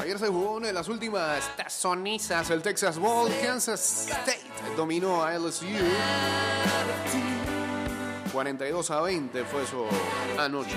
Ayer 0.00 0.18
se 0.20 0.28
jugó 0.28 0.52
una 0.52 0.68
de 0.68 0.72
las 0.72 0.88
últimas 0.88 1.56
tazonizas, 1.56 2.50
el 2.50 2.62
Texas 2.62 2.96
Bowl. 2.96 3.28
Kansas 3.42 4.06
State 4.08 4.40
dominó 4.76 5.24
a 5.24 5.34
LSU. 5.36 5.66
42 8.36 8.90
a 8.90 9.00
20 9.00 9.44
fue 9.44 9.62
eso 9.62 9.86
anoche. 10.38 10.76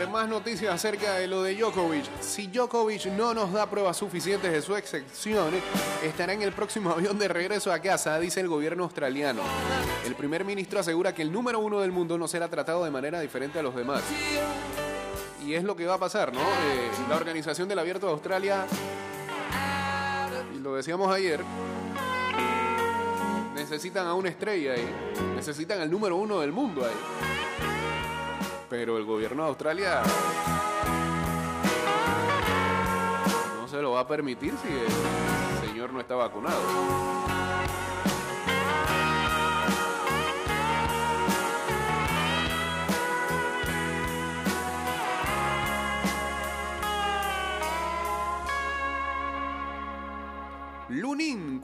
Más 0.00 0.26
noticias 0.28 0.74
acerca 0.74 1.16
de 1.16 1.28
lo 1.28 1.42
de 1.42 1.54
Djokovic. 1.54 2.04
Si 2.20 2.46
Djokovic 2.46 3.06
no 3.06 3.34
nos 3.34 3.52
da 3.52 3.68
pruebas 3.68 3.96
suficientes 3.96 4.50
de 4.50 4.62
su 4.62 4.74
excepción, 4.74 5.50
estará 6.02 6.32
en 6.32 6.42
el 6.42 6.52
próximo 6.52 6.90
avión 6.96 7.18
de 7.18 7.28
regreso 7.28 7.70
a 7.70 7.78
casa, 7.78 8.18
dice 8.18 8.40
el 8.40 8.48
gobierno 8.48 8.84
australiano. 8.84 9.42
El 10.06 10.14
primer 10.14 10.44
ministro 10.44 10.80
asegura 10.80 11.14
que 11.14 11.22
el 11.22 11.30
número 11.30 11.58
uno 11.60 11.80
del 11.80 11.92
mundo 11.92 12.16
no 12.16 12.26
será 12.26 12.48
tratado 12.48 12.84
de 12.84 12.90
manera 12.90 13.20
diferente 13.20 13.58
a 13.58 13.62
los 13.62 13.74
demás. 13.74 14.02
Y 15.46 15.54
es 15.54 15.62
lo 15.62 15.76
que 15.76 15.84
va 15.84 15.94
a 15.94 15.98
pasar, 15.98 16.32
¿no? 16.32 16.40
Eh, 16.40 16.90
la 17.08 17.16
organización 17.16 17.68
del 17.68 17.78
Abierto 17.78 18.06
de 18.06 18.12
Australia, 18.12 18.66
y 20.54 20.58
lo 20.58 20.74
decíamos 20.74 21.14
ayer, 21.14 21.40
necesitan 23.54 24.06
a 24.06 24.14
una 24.14 24.30
estrella 24.30 24.72
ahí, 24.72 24.88
necesitan 25.36 25.80
al 25.80 25.90
número 25.90 26.16
uno 26.16 26.40
del 26.40 26.52
mundo 26.52 26.84
ahí. 26.84 27.71
Pero 28.72 28.96
el 28.96 29.04
gobierno 29.04 29.42
de 29.42 29.48
Australia 29.50 30.00
no 33.60 33.68
se 33.68 33.82
lo 33.82 33.90
va 33.90 34.00
a 34.00 34.08
permitir 34.08 34.54
si 34.62 34.68
el 34.68 35.68
señor 35.68 35.92
no 35.92 36.00
está 36.00 36.14
vacunado. 36.14 37.51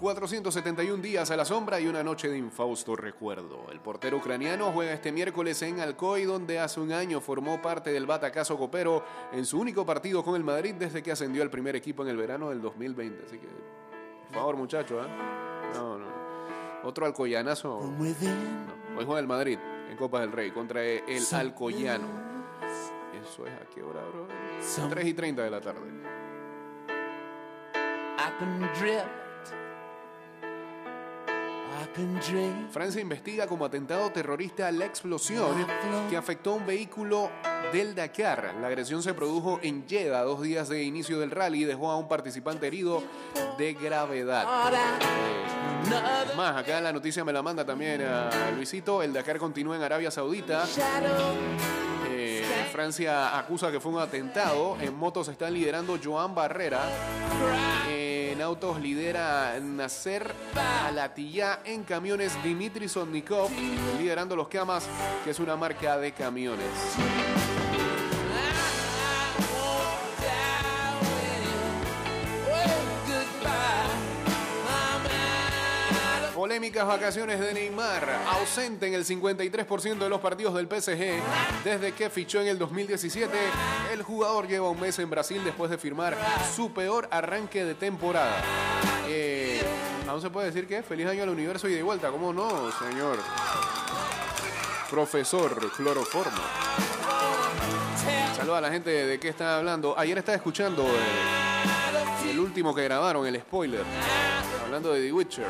471 0.09 1.03
días 1.03 1.31
a 1.31 1.37
la 1.37 1.45
sombra 1.45 1.79
y 1.79 1.87
una 1.87 2.03
noche 2.03 2.31
de 2.31 2.39
infausto 2.39 2.97
recuerdo. 2.97 3.67
El 3.71 3.79
portero 3.81 4.17
ucraniano 4.17 4.73
juega 4.73 4.95
este 4.95 5.13
miércoles 5.13 5.61
en 5.61 5.81
Alcoy, 5.81 6.25
donde 6.25 6.59
hace 6.59 6.81
un 6.81 6.93
año 6.93 7.21
formó 7.21 7.61
parte 7.61 7.91
del 7.93 8.07
batacazo 8.07 8.57
copero 8.57 9.05
en 9.33 9.45
su 9.45 9.61
único 9.61 9.85
partido 9.85 10.25
con 10.25 10.35
el 10.35 10.45
Madrid 10.45 10.77
desde 10.79 11.03
que 11.03 11.13
ascendió 11.13 11.43
al 11.43 11.51
primer 11.51 11.77
equipo 11.77 12.05
en 12.05 12.09
el 12.09 12.17
verano 12.17 12.49
del 12.49 12.63
2020. 12.63 13.27
Así 13.27 13.39
que, 13.39 13.49
por 14.29 14.35
favor, 14.35 14.57
muchachos, 14.57 15.07
¿eh? 15.07 15.11
No, 15.75 15.99
no. 15.99 16.07
Otro 16.85 17.05
alcoyanazo. 17.05 17.79
No, 17.83 18.03
hoy 18.03 19.05
juega 19.05 19.21
el 19.21 19.27
Madrid 19.27 19.59
en 19.91 19.97
Copa 19.99 20.23
del 20.23 20.33
Rey 20.33 20.53
contra 20.53 20.83
el 20.83 21.23
Alcoyano. 21.33 22.09
Eso 23.23 23.45
es 23.47 23.53
a 23.53 23.67
qué 23.75 23.83
hora, 23.83 24.01
bro? 24.11 24.27
3 24.89 25.07
y 25.07 25.13
30 25.13 25.43
de 25.43 25.51
la 25.51 25.61
tarde. 25.61 25.87
I 28.17 28.31
can 28.39 28.61
drift. 28.81 29.28
Francia 32.71 33.01
investiga 33.01 33.47
como 33.47 33.65
atentado 33.65 34.11
terrorista 34.11 34.71
la 34.73 34.85
explosión 34.87 35.67
que 36.11 36.17
afectó 36.17 36.53
a 36.53 36.55
un 36.55 36.67
vehículo 36.67 37.31
del 37.73 37.95
Dakar. 37.95 38.55
La 38.61 38.69
agresión 38.69 39.03
se 39.03 39.15
produjo 39.15 39.61
en 39.63 39.87
Jeddah 39.87 40.23
dos 40.23 40.43
días 40.43 40.69
de 40.69 40.83
inicio 40.83 41.19
del 41.21 41.31
rally 41.31 41.63
y 41.63 41.65
dejó 41.65 41.91
a 41.91 41.97
un 41.97 42.09
participante 42.09 42.67
herido 42.67 43.03
de 43.59 43.75
gravedad. 43.75 44.45
Eh, 45.01 46.37
más, 46.37 46.57
acá 46.57 46.81
la 46.81 46.93
noticia 46.93 47.25
me 47.25 47.33
la 47.33 47.43
manda 47.43 47.65
también 47.65 48.03
a 48.03 48.51
Luisito. 48.55 49.03
El 49.03 49.13
Dakar 49.13 49.39
continúa 49.39 49.77
en 49.77 49.83
Arabia 49.83 50.11
Saudita. 50.11 50.65
Eh, 52.11 52.45
Francia 52.73 53.39
acusa 53.39 53.71
que 53.71 53.81
fue 53.81 53.93
un 53.93 54.01
atentado. 54.01 54.77
En 54.81 54.95
motos 54.97 55.29
están 55.29 55.53
liderando 55.53 55.99
Joan 56.03 56.35
Barrera. 56.35 56.81
En 58.39 58.43
autos 58.43 58.81
lidera 58.81 59.59
Nasser 59.61 60.33
Alatilla. 60.87 61.59
En 61.65 61.83
camiones 61.83 62.41
Dimitri 62.45 62.89
Sonnikov 62.89 63.51
liderando 63.99 64.37
los 64.37 64.47
Camas, 64.47 64.89
que 65.25 65.31
es 65.31 65.41
una 65.41 65.57
marca 65.57 65.99
de 65.99 66.13
camiones. 66.13 67.48
Polémicas 76.59 76.89
vacaciones 76.89 77.39
de 77.39 77.55
Neymar, 77.55 78.05
ausente 78.33 78.89
en 78.89 78.95
el 78.95 79.05
53% 79.05 79.97
de 79.97 80.09
los 80.09 80.21
partidos 80.21 80.55
del 80.55 80.67
PSG 80.67 81.23
desde 81.63 81.93
que 81.93 82.11
fichó 82.11 82.41
en 82.41 82.49
el 82.49 82.59
2017. 82.59 83.33
El 83.93 84.03
jugador 84.03 84.49
lleva 84.49 84.69
un 84.69 84.81
mes 84.81 84.99
en 84.99 85.09
Brasil 85.09 85.41
después 85.45 85.71
de 85.71 85.79
firmar 85.79 86.19
su 86.57 86.73
peor 86.73 87.07
arranque 87.13 87.65
de 87.65 87.77
temporada. 87.77 88.43
Eh, 89.07 89.63
se 90.21 90.31
puede 90.31 90.47
decir 90.47 90.67
que 90.67 90.83
feliz 90.83 91.07
año 91.07 91.23
al 91.23 91.29
universo 91.29 91.69
y 91.69 91.75
de 91.75 91.83
vuelta, 91.85 92.11
¿cómo 92.11 92.33
no, 92.33 92.73
señor? 92.73 93.19
Profesor 94.91 95.71
Cloroformo. 95.77 96.43
Saludos 98.35 98.59
a 98.59 98.63
la 98.63 98.71
gente 98.73 98.91
de 98.91 99.21
qué 99.21 99.29
están 99.29 99.47
hablando. 99.47 99.97
Ayer 99.97 100.19
estaba 100.19 100.35
escuchando 100.35 100.83
eh, 100.83 102.31
el 102.33 102.41
último 102.41 102.75
que 102.75 102.83
grabaron, 102.83 103.25
el 103.29 103.39
spoiler. 103.43 103.85
Hablando 104.65 104.93
de 104.93 105.03
The 105.03 105.13
Witcher. 105.13 105.47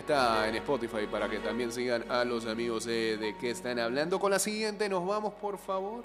Está 0.00 0.48
en 0.48 0.56
Spotify 0.56 1.06
para 1.10 1.28
que 1.28 1.40
también 1.40 1.70
sigan 1.70 2.10
a 2.10 2.24
los 2.24 2.46
amigos 2.46 2.86
de, 2.86 3.18
de 3.18 3.36
qué 3.36 3.50
están 3.50 3.78
hablando. 3.78 4.18
Con 4.18 4.30
la 4.30 4.38
siguiente 4.38 4.88
nos 4.88 5.06
vamos, 5.06 5.34
por 5.34 5.58
favor. 5.58 6.04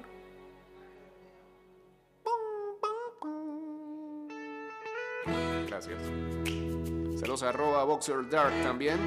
Gracias. 5.66 5.98
Saludos 7.18 7.44
a 7.44 7.50
arroba 7.50 7.86
Boxer 7.86 8.30
Dark 8.30 8.54
también. 8.62 9.00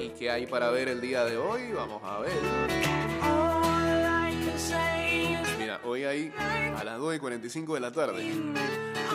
¿Y 0.00 0.08
qué 0.18 0.30
hay 0.30 0.46
para 0.46 0.70
ver 0.70 0.88
el 0.88 1.02
día 1.02 1.24
de 1.26 1.36
hoy? 1.36 1.70
Vamos 1.72 2.02
a 2.02 2.20
ver. 2.20 2.83
7.45 7.24 7.74
de 7.74 7.80
la 7.80 7.90
tarde. 7.90 8.22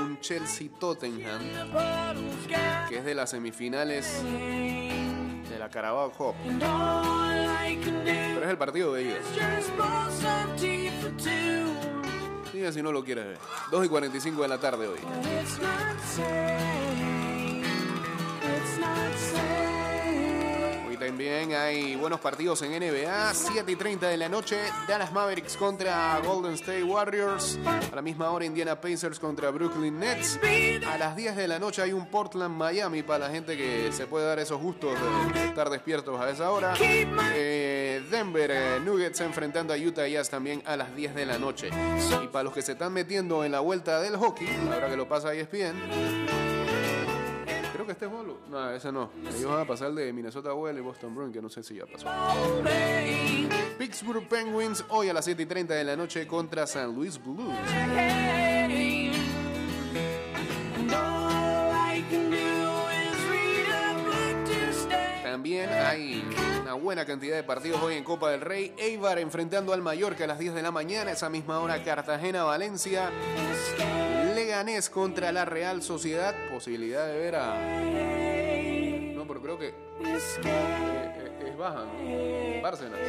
Un 0.02 0.20
Chelsea-Tottenham, 0.20 1.42
que 2.88 2.98
es 2.98 3.06
de 3.06 3.16
las 3.16 3.30
semifinales 3.30 4.24
de 4.24 5.60
la 5.60 5.70
Carabao 5.70 6.12
Cup. 6.12 6.36
Pero 6.46 8.44
es 8.44 8.50
el 8.50 8.58
partido 8.58 8.94
de 8.94 9.02
ellos. 9.04 9.20
Dime 12.52 12.72
si 12.72 12.82
no 12.82 12.92
lo 12.92 13.04
quieres 13.04 13.26
ver. 13.26 13.38
2 13.72 13.86
y 13.86 13.90
45 13.90 14.42
de 14.42 14.48
la 14.48 14.58
tarde 14.58 14.88
hoy. 14.88 15.00
También 21.10 21.54
hay 21.56 21.96
buenos 21.96 22.20
partidos 22.20 22.62
en 22.62 22.72
NBA. 22.72 23.34
7 23.34 23.72
y 23.72 23.76
30 23.76 24.10
de 24.10 24.16
la 24.16 24.30
noche. 24.30 24.60
Dallas 24.88 25.12
Mavericks 25.12 25.58
contra 25.58 26.20
Golden 26.24 26.54
State 26.54 26.84
Warriors. 26.84 27.58
A 27.92 27.96
la 27.96 28.04
misma 28.04 28.30
hora 28.30 28.46
Indiana 28.46 28.80
Pacers 28.80 29.20
contra 29.20 29.50
Brooklyn 29.50 29.98
Nets. 29.98 30.40
A 30.88 31.00
las 31.00 31.16
10 31.16 31.36
de 31.36 31.48
la 31.48 31.58
noche 31.58 31.82
hay 31.82 31.94
un 31.94 32.06
Portland 32.06 32.56
Miami 32.56 33.02
para 33.02 33.26
la 33.26 33.32
gente 33.32 33.58
que 33.58 33.92
se 33.92 34.06
puede 34.06 34.28
dar 34.28 34.38
esos 34.38 34.62
gustos 34.62 34.94
de 35.34 35.46
estar 35.48 35.72
despiertos 35.72 36.22
a 36.22 36.30
esa 36.30 36.52
hora. 36.52 36.76
Eh, 36.80 38.04
Denver 38.12 38.52
eh, 38.54 38.80
Nuggets 38.80 39.20
enfrentando 39.22 39.74
a 39.74 39.78
Utah 39.78 40.08
Jazz 40.08 40.30
también 40.30 40.62
a 40.68 40.78
las 40.78 40.96
10 40.96 41.16
de 41.16 41.26
la 41.26 41.40
noche. 41.40 41.72
Y 42.24 42.28
para 42.28 42.44
los 42.44 42.54
que 42.54 42.62
se 42.62 42.74
están 42.74 42.94
metiendo 42.94 43.44
en 43.44 43.52
la 43.52 43.62
vuelta 43.62 44.00
del 44.00 44.16
hockey, 44.16 44.48
ahora 44.72 44.90
que 44.92 44.96
lo 44.96 45.08
pasa 45.08 45.34
E 45.34 45.42
ESPN. 45.42 46.39
Creo 47.74 47.86
que 47.86 47.92
este 47.92 48.06
es 48.06 48.12
Bolo. 48.12 48.40
No, 48.50 48.72
ese 48.72 48.92
no. 48.92 49.10
Ellos 49.36 49.52
van 49.52 49.62
a 49.62 49.66
pasar 49.66 49.92
de 49.94 50.12
Minnesota 50.12 50.54
Wild 50.54 50.80
y 50.80 50.82
Boston 50.82 51.16
Bruins, 51.16 51.34
que 51.34 51.42
no 51.42 51.50
sé 51.50 51.64
si 51.64 51.76
ya 51.76 51.86
pasó. 51.86 52.08
Pittsburgh 53.78 54.28
Penguins 54.28 54.84
hoy 54.90 55.10
a 55.10 55.14
las 55.14 55.26
7 55.26 55.44
y 55.44 55.46
30 55.46 55.74
de 55.74 55.84
la 55.84 55.96
noche 55.96 56.28
contra 56.28 56.68
San 56.68 56.94
Luis 56.94 57.22
Blues. 57.24 57.54
También 65.24 65.70
hay 65.70 66.24
una 66.62 66.74
buena 66.74 67.06
cantidad 67.06 67.36
de 67.38 67.44
partidos 67.44 67.82
hoy 67.82 67.96
en 67.96 68.04
Copa 68.04 68.30
del 68.32 68.42
Rey. 68.42 68.74
Eibar 68.78 69.20
enfrentando 69.20 69.72
al 69.72 69.82
Mallorca 69.82 70.26
a 70.26 70.28
las 70.28 70.40
10 70.40 70.54
de 70.54 70.62
la 70.62 70.72
mañana. 70.72 71.12
Esa 71.12 71.30
misma 71.30 71.60
hora 71.60 71.82
Cartagena-Valencia. 71.82 73.10
Leganés 74.50 74.90
contra 74.90 75.32
la 75.32 75.46
Real 75.46 75.84
Sociedad. 75.84 76.34
Posibilidad 76.50 77.06
de 77.06 77.20
ver 77.20 77.36
a... 77.36 77.54
No, 79.14 79.28
pero 79.28 79.44
creo 79.44 79.60
que 79.60 79.68
eh, 79.68 81.40
es 81.46 81.56
baja, 81.56 81.86
¿no? 81.86 82.62
Bárcenas. 82.64 83.00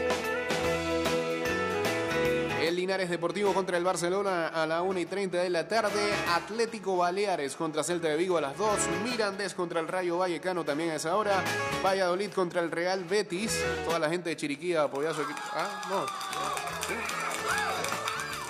El 2.61 2.77
Linares 2.77 3.09
Deportivo 3.09 3.55
contra 3.55 3.79
el 3.79 3.85
Barcelona 3.85 4.49
a 4.49 4.67
la 4.67 4.83
1 4.83 5.01
y 5.01 5.07
30 5.07 5.39
de 5.39 5.49
la 5.49 5.67
tarde. 5.67 6.13
Atlético 6.29 6.99
Baleares 6.99 7.57
contra 7.57 7.83
Celta 7.83 8.09
de 8.09 8.19
Vigo 8.19 8.37
a 8.37 8.43
las 8.43 8.59
2. 8.59 8.79
Mirandés 9.03 9.55
contra 9.55 9.81
el 9.81 9.89
Rayo 9.89 10.19
Vallecano 10.19 10.63
también 10.63 10.91
a 10.91 10.97
esa 10.97 11.17
hora. 11.17 11.43
Valladolid 11.83 12.33
contra 12.33 12.61
el 12.61 12.71
Real 12.71 13.03
Betis. 13.05 13.59
Toda 13.87 13.99
la 13.99 14.11
gente 14.11 14.29
de 14.29 14.37
Chiriquí 14.37 14.75
a 14.75 14.83
apoyar 14.83 15.13
a 15.13 15.15
su 15.15 15.23
equipo. 15.23 15.41
Ah, 15.55 15.87
no. 15.89 16.05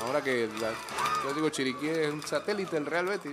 Ahora 0.04 0.24
que 0.24 0.48
yo 1.24 1.34
digo 1.34 1.48
Chiriquí 1.50 1.88
es 1.88 2.12
un 2.12 2.22
satélite 2.22 2.76
del 2.76 2.86
Real 2.86 3.06
Betis. 3.06 3.32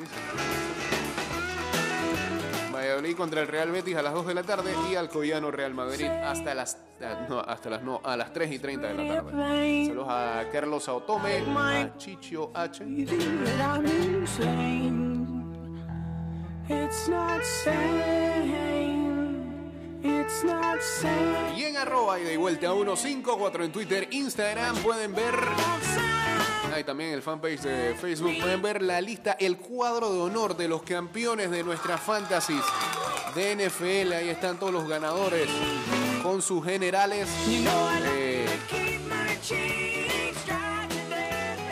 Valladolid 2.73 3.15
contra 3.15 3.41
el 3.41 3.47
Real 3.47 3.71
Betis 3.71 3.95
a 3.95 4.01
las 4.01 4.13
2 4.13 4.27
de 4.27 4.33
la 4.33 4.43
tarde 4.43 4.73
y 4.91 4.95
Alcoyano 4.95 5.49
Real 5.51 5.73
Madrid 5.73 6.07
hasta 6.07 6.53
las 6.53 6.77
ah, 7.01 7.25
no, 7.27 7.39
hasta 7.39 7.69
las 7.69 7.81
no, 7.81 8.01
a 8.03 8.15
las 8.15 8.31
3 8.33 8.51
y 8.51 8.59
30 8.59 8.87
de 8.87 8.93
la 8.93 9.15
tarde. 9.15 9.85
Saludos 9.87 10.07
a 10.09 10.43
Carlos 10.51 10.87
Autome, 10.87 11.43
a 11.57 11.97
Chicho 11.97 12.51
H. 12.53 12.83
Y 21.55 21.63
en 21.63 21.77
arroba 21.77 22.19
y 22.19 22.23
de 22.23 22.37
vuelta 22.37 22.69
a 22.69 22.73
154 22.73 23.63
en 23.63 23.71
Twitter, 23.71 24.07
Instagram 24.11 24.75
pueden 24.77 25.15
ver. 25.15 25.35
Hay 26.77 26.83
también 26.83 27.11
el 27.11 27.23
fanpage 27.23 27.61
de 27.61 27.95
Facebook. 27.99 28.39
Pueden 28.39 28.61
ver 28.61 28.83
la 28.83 29.01
lista, 29.01 29.35
el 29.39 29.57
cuadro 29.57 30.13
de 30.13 30.19
honor 30.19 30.55
de 30.55 30.67
los 30.67 30.83
campeones 30.83 31.49
de 31.49 31.63
nuestras 31.63 31.99
fantasies 31.99 32.61
de 33.33 33.55
NFL. 33.55 34.13
Ahí 34.13 34.29
están 34.29 34.57
todos 34.59 34.71
los 34.71 34.87
ganadores 34.87 35.47
con 36.21 36.39
sus 36.43 36.63
generales. 36.63 37.27
Eh, 38.05 38.45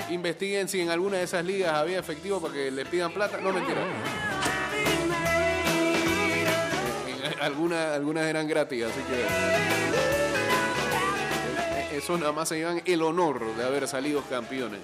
investiguen 0.09 0.67
si 0.67 0.81
en 0.81 0.89
alguna 0.89 1.17
de 1.17 1.23
esas 1.25 1.45
ligas 1.45 1.73
había 1.75 1.99
efectivo 1.99 2.41
para 2.41 2.55
que 2.55 2.71
le 2.71 2.83
pidan 2.87 3.11
plata. 3.13 3.37
No, 3.39 3.53
mentira. 3.53 3.81
En 7.35 7.41
alguna- 7.41 7.93
algunas 7.93 8.23
eran 8.25 8.47
gratis, 8.47 8.85
así 8.85 9.01
que. 9.01 10.14
Eso 11.95 12.17
nada 12.17 12.33
más 12.33 12.49
se 12.49 12.57
llevan 12.57 12.81
el 12.85 13.01
honor 13.01 13.55
de 13.55 13.63
haber 13.63 13.87
salido 13.87 14.21
campeones. 14.23 14.81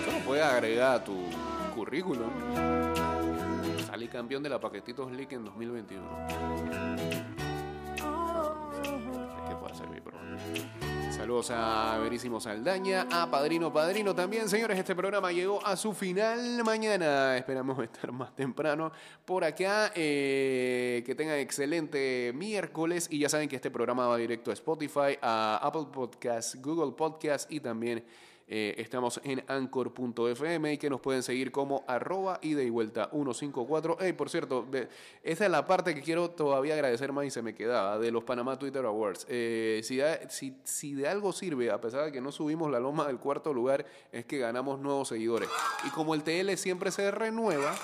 Eso 0.00 0.12
lo 0.12 0.24
puedes 0.24 0.44
agregar 0.44 0.94
a 0.94 1.04
tu 1.04 1.16
currículum. 1.74 2.30
Salí 3.84 4.06
campeón 4.06 4.44
de 4.44 4.48
la 4.48 4.60
Paquetitos 4.60 5.10
League 5.10 5.34
en 5.34 5.44
2021. 5.44 7.33
Saludos 11.24 11.50
a 11.52 11.96
Verísimo 12.02 12.38
Saldaña, 12.38 13.06
a 13.10 13.30
Padrino 13.30 13.72
Padrino 13.72 14.14
también. 14.14 14.46
Señores, 14.46 14.78
este 14.78 14.94
programa 14.94 15.32
llegó 15.32 15.66
a 15.66 15.74
su 15.74 15.94
final 15.94 16.62
mañana. 16.62 17.38
Esperamos 17.38 17.78
estar 17.82 18.12
más 18.12 18.36
temprano 18.36 18.92
por 19.24 19.42
acá. 19.42 19.90
Eh, 19.94 21.02
que 21.06 21.14
tengan 21.14 21.38
excelente 21.38 22.30
miércoles. 22.34 23.08
Y 23.10 23.20
ya 23.20 23.30
saben 23.30 23.48
que 23.48 23.56
este 23.56 23.70
programa 23.70 24.06
va 24.06 24.18
directo 24.18 24.50
a 24.50 24.52
Spotify, 24.52 25.16
a 25.22 25.60
Apple 25.62 25.86
Podcasts, 25.90 26.60
Google 26.60 26.92
Podcasts 26.92 27.50
y 27.50 27.58
también 27.58 28.04
eh, 28.46 28.74
estamos 28.78 29.20
en 29.24 29.42
anchor.fm 29.48 30.72
y 30.72 30.78
que 30.78 30.90
nos 30.90 31.00
pueden 31.00 31.22
seguir 31.22 31.50
como 31.50 31.84
arroba 31.86 32.38
ida 32.42 32.62
y 32.62 32.70
vuelta 32.70 33.08
154. 33.10 33.96
Hey, 34.00 34.12
por 34.12 34.28
cierto, 34.30 34.62
de- 34.70 34.88
esa 35.22 35.44
es 35.46 35.50
la 35.50 35.66
parte 35.66 35.94
que 35.94 36.02
quiero 36.02 36.30
todavía 36.30 36.74
agradecer 36.74 37.12
más 37.12 37.24
y 37.26 37.30
se 37.30 37.42
me 37.42 37.54
quedaba 37.54 37.98
de 37.98 38.10
los 38.10 38.24
Panamá 38.24 38.58
Twitter 38.58 38.84
Awards. 38.84 39.26
Eh, 39.28 39.80
si, 40.64 40.94
de 40.94 41.08
algo 41.08 41.32
sirve, 41.32 41.70
a 41.70 41.80
pesar 41.80 42.04
de 42.04 42.12
que 42.12 42.20
no 42.20 42.32
subimos 42.32 42.70
la 42.70 42.80
loma 42.80 43.06
del 43.06 43.18
cuarto 43.18 43.52
lugar, 43.54 43.86
es 44.12 44.24
que 44.24 44.38
ganamos 44.38 44.78
nuevos 44.80 45.08
seguidores. 45.08 45.48
Y 45.86 45.90
como 45.90 46.14
el 46.14 46.22
TL 46.22 46.56
siempre 46.56 46.90
se 46.90 47.10
renueva, 47.10 47.74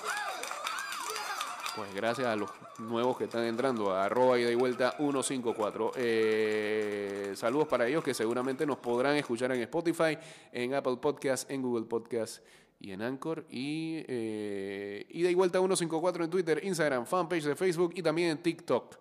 pues 1.75 1.93
gracias 1.93 2.27
a 2.27 2.35
los 2.35 2.49
nuevos 2.79 3.17
que 3.17 3.25
están 3.25 3.43
entrando 3.45 3.91
a 3.91 4.05
arroba 4.05 4.37
y 4.37 4.55
vuelta 4.55 4.95
154. 4.97 5.93
Eh, 5.95 7.31
saludos 7.35 7.67
para 7.67 7.87
ellos 7.87 8.03
que 8.03 8.13
seguramente 8.13 8.65
nos 8.65 8.77
podrán 8.77 9.15
escuchar 9.15 9.51
en 9.51 9.61
Spotify, 9.61 10.17
en 10.51 10.73
Apple 10.73 10.97
Podcast, 10.97 11.49
en 11.49 11.61
Google 11.61 11.85
Podcast 11.85 12.43
y 12.79 12.91
en 12.91 13.01
Anchor 13.01 13.45
y 13.49 14.03
eh, 14.07 15.05
y 15.09 15.33
vuelta 15.35 15.59
154 15.59 16.25
en 16.25 16.29
Twitter, 16.29 16.59
Instagram, 16.63 17.05
fanpage 17.05 17.43
de 17.43 17.55
Facebook 17.55 17.93
y 17.95 18.01
también 18.01 18.31
en 18.31 18.37
TikTok. 18.37 18.97